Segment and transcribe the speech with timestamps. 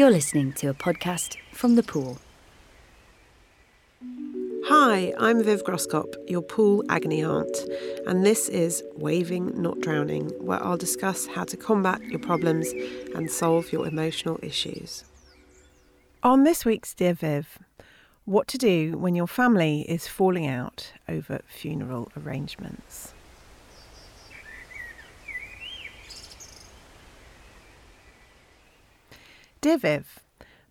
[0.00, 2.16] You're listening to a podcast from The Pool.
[4.64, 7.54] Hi, I'm Viv Groskop, your pool agony aunt,
[8.06, 12.72] and this is Waving Not Drowning, where I'll discuss how to combat your problems
[13.14, 15.04] and solve your emotional issues.
[16.22, 17.58] On this week's Dear Viv,
[18.24, 23.12] what to do when your family is falling out over funeral arrangements.
[29.62, 30.20] Dear Viv,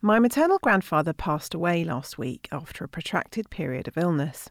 [0.02, 4.50] my maternal grandfather passed away last week after a protracted period of illness.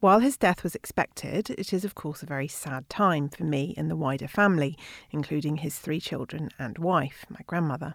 [0.00, 3.74] While his death was expected, it is of course a very sad time for me
[3.76, 4.78] and the wider family,
[5.10, 7.94] including his three children and wife, my grandmother.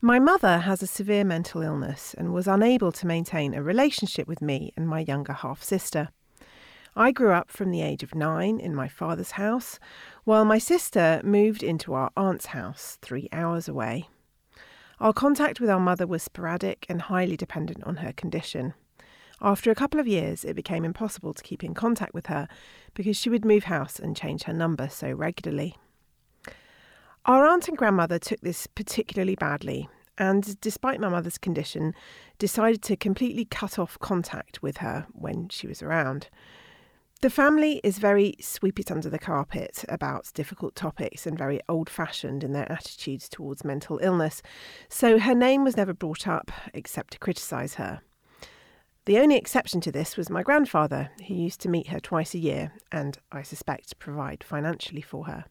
[0.00, 4.40] My mother has a severe mental illness and was unable to maintain a relationship with
[4.40, 6.08] me and my younger half sister.
[6.96, 9.78] I grew up from the age of nine in my father's house,
[10.24, 14.08] while my sister moved into our aunt's house three hours away.
[15.02, 18.74] Our contact with our mother was sporadic and highly dependent on her condition.
[19.40, 22.46] After a couple of years, it became impossible to keep in contact with her
[22.94, 25.76] because she would move house and change her number so regularly.
[27.26, 31.96] Our aunt and grandmother took this particularly badly, and despite my mother's condition,
[32.38, 36.28] decided to completely cut off contact with her when she was around.
[37.22, 41.88] The family is very sweep it under the carpet about difficult topics and very old
[41.88, 44.42] fashioned in their attitudes towards mental illness,
[44.88, 48.00] so her name was never brought up except to criticise her.
[49.04, 52.40] The only exception to this was my grandfather, who used to meet her twice a
[52.40, 55.44] year and, I suspect, provide financially for her.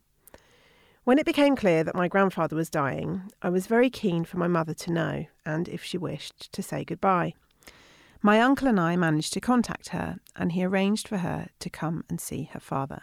[1.06, 4.48] When it became clear that my grandfather was dying, I was very keen for my
[4.50, 7.34] mother to know and, if she wished, to say goodbye.
[8.24, 12.04] My uncle and I managed to contact her, and he arranged for her to come
[12.08, 13.02] and see her father.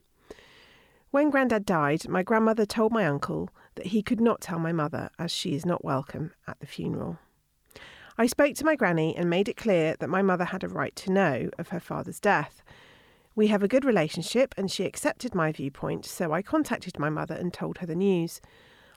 [1.11, 5.11] When Grandad died, my grandmother told my uncle that he could not tell my mother,
[5.19, 7.19] as she is not welcome at the funeral.
[8.17, 10.95] I spoke to my granny and made it clear that my mother had a right
[10.97, 12.63] to know of her father's death.
[13.35, 17.35] We have a good relationship, and she accepted my viewpoint, so I contacted my mother
[17.35, 18.41] and told her the news.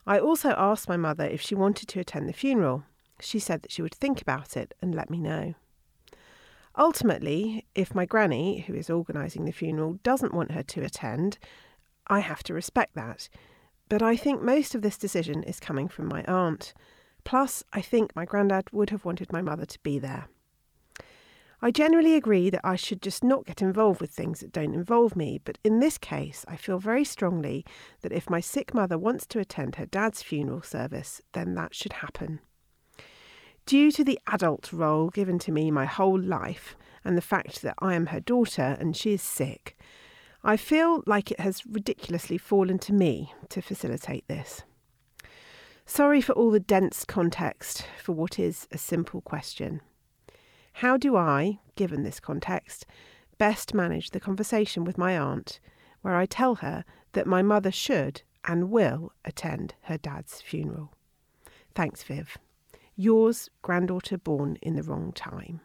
[0.05, 2.83] I also asked my mother if she wanted to attend the funeral.
[3.19, 5.55] She said that she would think about it and let me know.
[6.77, 11.37] Ultimately, if my granny, who is organising the funeral, doesn't want her to attend,
[12.07, 13.27] I have to respect that.
[13.89, 16.73] But I think most of this decision is coming from my aunt.
[17.23, 20.27] Plus, I think my granddad would have wanted my mother to be there.
[21.63, 25.15] I generally agree that I should just not get involved with things that don't involve
[25.15, 27.63] me, but in this case, I feel very strongly
[28.01, 31.93] that if my sick mother wants to attend her dad's funeral service, then that should
[31.93, 32.39] happen.
[33.65, 37.75] Due to the adult role given to me my whole life and the fact that
[37.79, 39.77] I am her daughter and she is sick,
[40.43, 44.63] I feel like it has ridiculously fallen to me to facilitate this.
[45.85, 49.81] Sorry for all the dense context for what is a simple question.
[50.73, 52.85] How do I, given this context,
[53.37, 55.59] best manage the conversation with my aunt
[56.01, 60.93] where I tell her that my mother should and will attend her dad's funeral?
[61.75, 62.37] Thanks, Viv.
[62.95, 65.61] Yours, granddaughter born in the wrong time.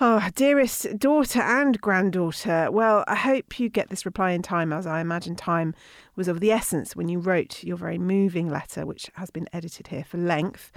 [0.00, 4.86] Oh, dearest daughter and granddaughter, well, I hope you get this reply in time, as
[4.86, 5.74] I imagine time
[6.16, 9.88] was of the essence when you wrote your very moving letter, which has been edited
[9.88, 10.72] here for length.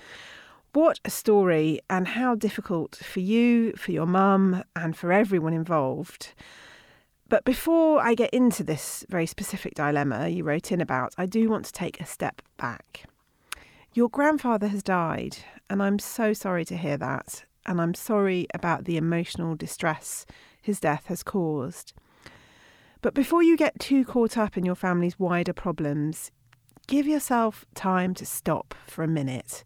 [0.73, 6.33] What a story, and how difficult for you, for your mum, and for everyone involved.
[7.29, 11.49] But before I get into this very specific dilemma you wrote in about, I do
[11.49, 13.05] want to take a step back.
[13.95, 15.37] Your grandfather has died,
[15.69, 17.45] and I'm so sorry to hear that.
[17.65, 20.25] And I'm sorry about the emotional distress
[20.61, 21.93] his death has caused.
[23.01, 26.29] But before you get too caught up in your family's wider problems,
[26.87, 29.63] give yourself time to stop for a minute.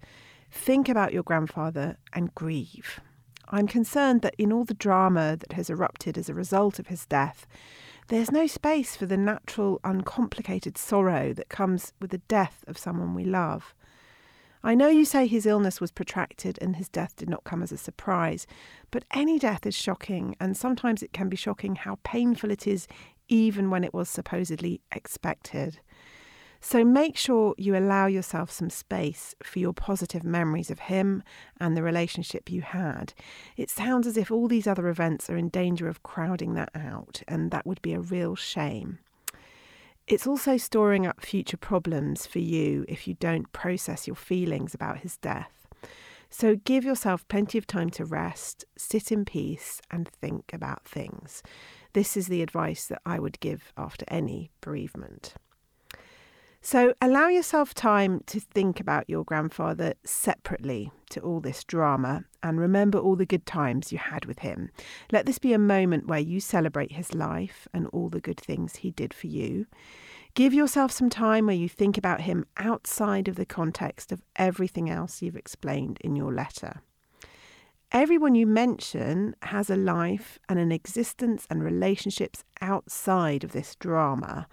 [0.51, 2.99] Think about your grandfather and grieve.
[3.47, 7.07] I'm concerned that in all the drama that has erupted as a result of his
[7.07, 7.47] death,
[8.09, 13.15] there's no space for the natural, uncomplicated sorrow that comes with the death of someone
[13.15, 13.73] we love.
[14.63, 17.71] I know you say his illness was protracted and his death did not come as
[17.71, 18.45] a surprise,
[18.91, 22.87] but any death is shocking, and sometimes it can be shocking how painful it is,
[23.29, 25.79] even when it was supposedly expected.
[26.61, 31.23] So make sure you allow yourself some space for your positive memories of him
[31.57, 33.13] and the relationship you had.
[33.55, 37.23] It sounds as if all these other events are in danger of crowding that out,
[37.29, 38.99] and that would be a real shame.
[40.09, 44.97] It's also storing up future problems for you if you don't process your feelings about
[44.97, 45.67] his death.
[46.31, 51.43] So give yourself plenty of time to rest, sit in peace, and think about things.
[51.93, 55.35] This is the advice that I would give after any bereavement.
[56.61, 62.59] So allow yourself time to think about your grandfather separately to all this drama and
[62.59, 64.69] remember all the good times you had with him.
[65.11, 68.77] Let this be a moment where you celebrate his life and all the good things
[68.77, 69.67] he did for you.
[70.33, 74.89] Give yourself some time where you think about him outside of the context of everything
[74.89, 76.81] else you've explained in your letter.
[77.91, 84.47] Everyone you mention has a life and an existence and relationships outside of this drama.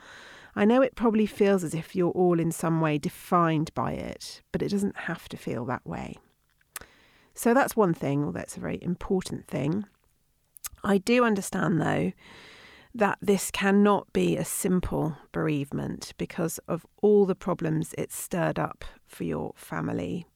[0.58, 4.40] I know it probably feels as if you're all in some way defined by it,
[4.52, 6.16] but it doesn't have to feel that way.
[7.34, 9.84] So that's one thing, well, that's a very important thing.
[10.82, 12.12] I do understand, though,
[12.94, 18.86] that this cannot be a simple bereavement because of all the problems it's stirred up
[19.06, 20.26] for your family,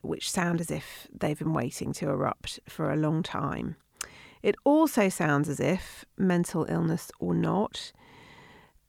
[0.00, 3.76] which sound as if they've been waiting to erupt for a long time.
[4.42, 7.92] It also sounds as if, mental illness or not,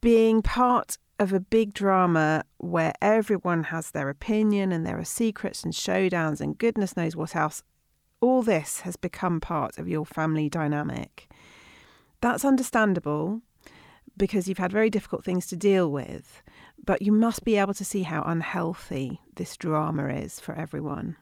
[0.02, 5.64] being part of a big drama where everyone has their opinion and there are secrets
[5.64, 7.64] and showdowns and goodness knows what else,
[8.22, 11.30] all this has become part of your family dynamic.
[12.22, 13.42] That's understandable
[14.16, 16.42] because you've had very difficult things to deal with,
[16.84, 21.16] but you must be able to see how unhealthy this drama is for everyone.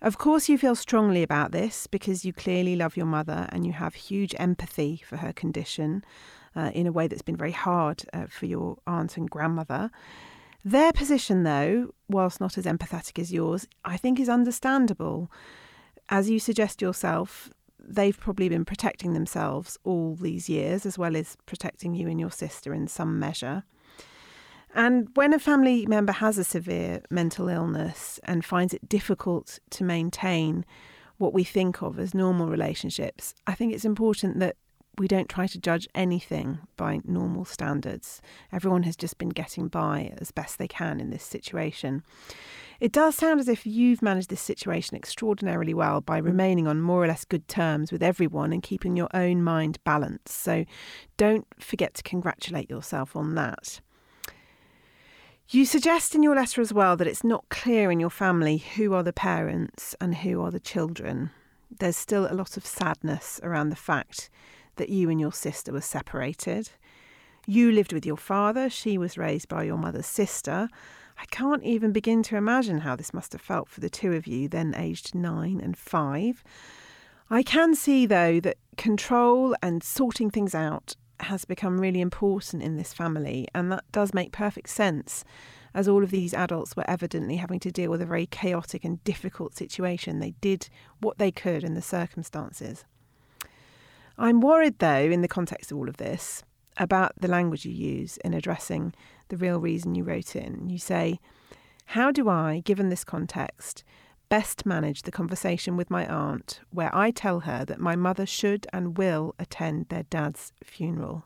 [0.00, 3.72] Of course, you feel strongly about this because you clearly love your mother and you
[3.72, 6.04] have huge empathy for her condition
[6.56, 9.90] uh, in a way that's been very hard uh, for your aunt and grandmother.
[10.64, 15.30] Their position, though, whilst not as empathetic as yours, I think is understandable.
[16.08, 21.36] As you suggest yourself, they've probably been protecting themselves all these years, as well as
[21.46, 23.64] protecting you and your sister in some measure.
[24.74, 29.84] And when a family member has a severe mental illness and finds it difficult to
[29.84, 30.64] maintain
[31.16, 34.56] what we think of as normal relationships, I think it's important that
[34.98, 38.20] we don't try to judge anything by normal standards.
[38.52, 42.02] Everyone has just been getting by as best they can in this situation.
[42.80, 47.02] It does sound as if you've managed this situation extraordinarily well by remaining on more
[47.02, 50.28] or less good terms with everyone and keeping your own mind balanced.
[50.36, 50.64] So
[51.16, 53.80] don't forget to congratulate yourself on that.
[55.50, 58.92] You suggest in your letter as well that it's not clear in your family who
[58.94, 61.30] are the parents and who are the children.
[61.70, 64.30] There's still a lot of sadness around the fact
[64.78, 66.70] that you and your sister were separated.
[67.46, 70.68] You lived with your father, she was raised by your mother's sister.
[71.20, 74.26] I can't even begin to imagine how this must have felt for the two of
[74.26, 76.44] you, then aged nine and five.
[77.30, 82.76] I can see, though, that control and sorting things out has become really important in
[82.76, 85.24] this family, and that does make perfect sense,
[85.74, 89.02] as all of these adults were evidently having to deal with a very chaotic and
[89.04, 90.20] difficult situation.
[90.20, 90.68] They did
[91.00, 92.84] what they could in the circumstances.
[94.18, 96.42] I'm worried, though, in the context of all of this,
[96.76, 98.92] about the language you use in addressing
[99.28, 100.68] the real reason you wrote in.
[100.68, 101.20] You say,
[101.86, 103.84] How do I, given this context,
[104.28, 108.66] best manage the conversation with my aunt where I tell her that my mother should
[108.72, 111.24] and will attend their dad's funeral?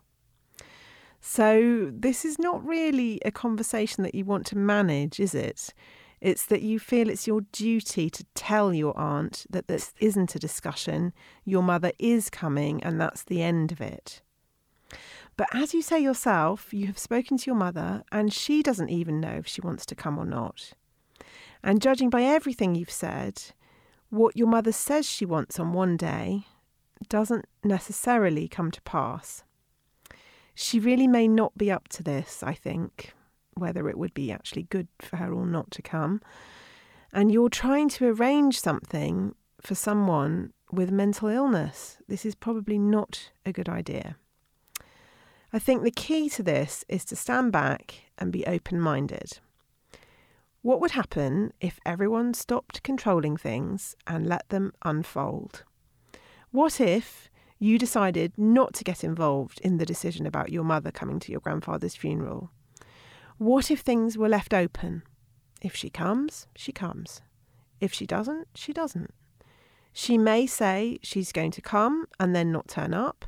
[1.19, 5.73] So, this is not really a conversation that you want to manage, is it?
[6.23, 10.39] It's that you feel it's your duty to tell your aunt that this isn't a
[10.39, 11.11] discussion,
[11.43, 14.21] your mother is coming, and that's the end of it.
[15.35, 19.19] But as you say yourself, you have spoken to your mother, and she doesn't even
[19.19, 20.71] know if she wants to come or not.
[21.61, 23.41] And judging by everything you've said,
[24.09, 26.47] what your mother says she wants on one day
[27.09, 29.43] doesn't necessarily come to pass.
[30.55, 33.13] She really may not be up to this, I think
[33.55, 36.21] whether it would be actually good for her or not to come.
[37.11, 41.97] And you're trying to arrange something for someone with mental illness.
[42.07, 44.17] This is probably not a good idea.
[45.51, 49.39] I think the key to this is to stand back and be open minded.
[50.63, 55.63] What would happen if everyone stopped controlling things and let them unfold?
[56.51, 57.29] What if
[57.59, 61.41] you decided not to get involved in the decision about your mother coming to your
[61.41, 62.49] grandfather's funeral?
[63.37, 65.03] What if things were left open?
[65.61, 67.21] If she comes, she comes.
[67.79, 69.13] If she doesn't, she doesn't.
[69.91, 73.25] She may say she's going to come and then not turn up.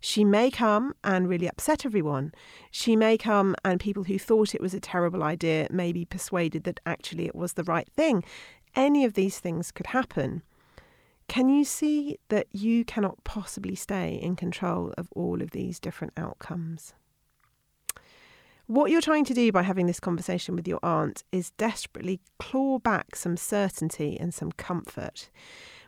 [0.00, 2.32] She may come and really upset everyone.
[2.70, 6.64] She may come and people who thought it was a terrible idea may be persuaded
[6.64, 8.24] that actually it was the right thing.
[8.74, 10.42] Any of these things could happen.
[11.28, 16.14] Can you see that you cannot possibly stay in control of all of these different
[16.16, 16.94] outcomes?
[18.70, 22.78] What you're trying to do by having this conversation with your aunt is desperately claw
[22.78, 25.28] back some certainty and some comfort,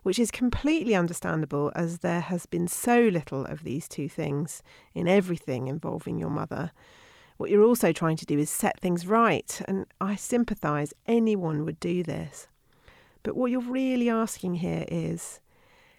[0.02, 5.06] which is completely understandable as there has been so little of these two things in
[5.06, 6.72] everything involving your mother.
[7.36, 11.78] What you're also trying to do is set things right, and I sympathise, anyone would
[11.78, 12.48] do this.
[13.22, 15.38] But what you're really asking here is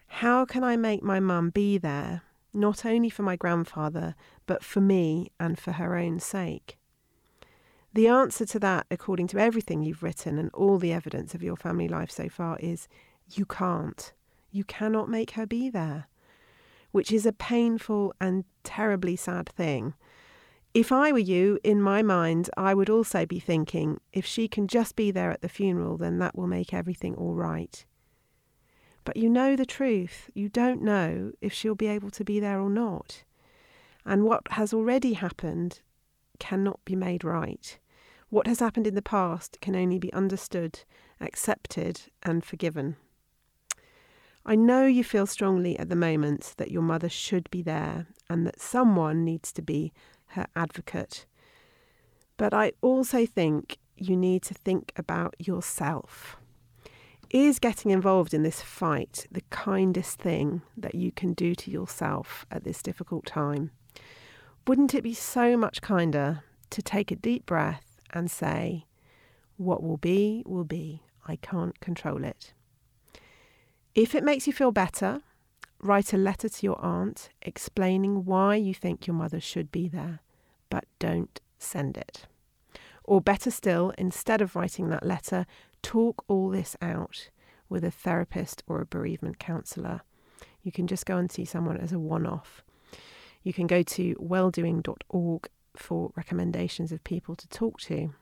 [0.07, 2.23] how can I make my mum be there,
[2.53, 6.77] not only for my grandfather, but for me and for her own sake?
[7.93, 11.55] The answer to that, according to everything you've written and all the evidence of your
[11.55, 12.87] family life so far, is
[13.29, 14.13] you can't.
[14.51, 16.07] You cannot make her be there,
[16.91, 19.93] which is a painful and terribly sad thing.
[20.73, 24.67] If I were you, in my mind, I would also be thinking if she can
[24.67, 27.85] just be there at the funeral, then that will make everything all right.
[29.03, 30.29] But you know the truth.
[30.33, 33.23] You don't know if she'll be able to be there or not.
[34.05, 35.81] And what has already happened
[36.39, 37.79] cannot be made right.
[38.29, 40.79] What has happened in the past can only be understood,
[41.21, 42.95] accepted, and forgiven.
[44.45, 48.45] I know you feel strongly at the moment that your mother should be there and
[48.45, 49.93] that someone needs to be
[50.27, 51.25] her advocate.
[52.35, 56.37] But I also think you need to think about yourself.
[57.33, 62.45] Is getting involved in this fight the kindest thing that you can do to yourself
[62.51, 63.71] at this difficult time?
[64.67, 68.85] Wouldn't it be so much kinder to take a deep breath and say,
[69.57, 71.01] What will be, will be.
[71.27, 72.53] I can't control it.
[73.95, 75.21] If it makes you feel better,
[75.81, 80.19] write a letter to your aunt explaining why you think your mother should be there,
[80.69, 82.27] but don't send it.
[83.03, 85.47] Or better still, instead of writing that letter,
[85.83, 87.29] talk all this out
[87.69, 90.01] with a therapist or a bereavement counsellor.
[90.63, 92.63] You can just go and see someone as a one off.
[93.43, 98.13] You can go to welldoing.org for recommendations of people to talk to.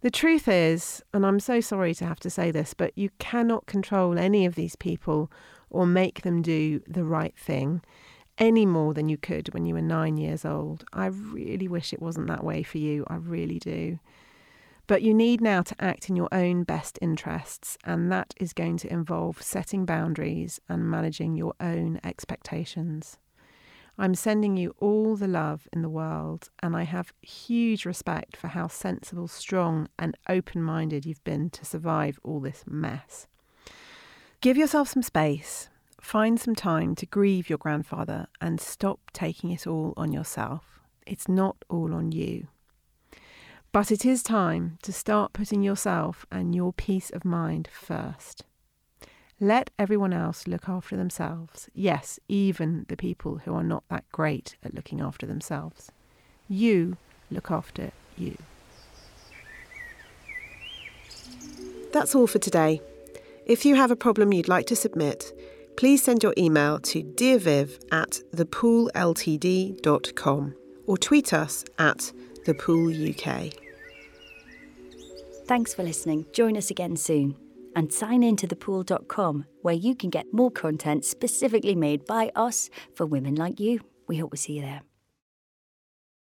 [0.00, 3.66] The truth is, and I'm so sorry to have to say this, but you cannot
[3.66, 5.30] control any of these people
[5.70, 7.82] or make them do the right thing
[8.36, 10.84] any more than you could when you were nine years old.
[10.92, 13.04] I really wish it wasn't that way for you.
[13.08, 13.98] I really do.
[14.86, 18.76] But you need now to act in your own best interests, and that is going
[18.78, 23.18] to involve setting boundaries and managing your own expectations.
[23.96, 28.48] I'm sending you all the love in the world, and I have huge respect for
[28.48, 33.26] how sensible, strong, and open minded you've been to survive all this mess.
[34.42, 39.66] Give yourself some space, find some time to grieve your grandfather, and stop taking it
[39.66, 40.80] all on yourself.
[41.06, 42.48] It's not all on you.
[43.74, 48.44] But it is time to start putting yourself and your peace of mind first.
[49.40, 51.68] Let everyone else look after themselves.
[51.74, 55.90] Yes, even the people who are not that great at looking after themselves.
[56.48, 56.98] You
[57.32, 58.36] look after you.
[61.92, 62.80] That's all for today.
[63.44, 65.32] If you have a problem you'd like to submit,
[65.76, 70.54] please send your email to dearviv at thepoolltd.com
[70.86, 72.12] or tweet us at
[72.46, 73.63] thepooluk.
[75.46, 76.24] Thanks for listening.
[76.32, 77.36] Join us again soon
[77.76, 82.70] and sign in to thepool.com where you can get more content specifically made by us
[82.94, 83.80] for women like you.
[84.08, 84.80] We hope we see you there.